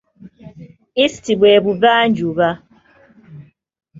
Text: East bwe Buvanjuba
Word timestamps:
East 1.03 1.25
bwe 1.39 1.51
Buvanjuba 1.63 2.47